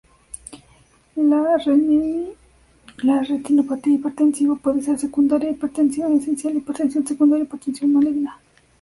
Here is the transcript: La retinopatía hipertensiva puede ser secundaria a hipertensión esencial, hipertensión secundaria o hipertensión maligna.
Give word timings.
La 1.27 1.57
retinopatía 3.21 3.93
hipertensiva 3.93 4.55
puede 4.55 4.81
ser 4.81 4.97
secundaria 4.97 5.49
a 5.49 5.51
hipertensión 5.51 6.13
esencial, 6.13 6.57
hipertensión 6.57 7.05
secundaria 7.05 7.43
o 7.43 7.45
hipertensión 7.45 7.93
maligna. 7.93 8.39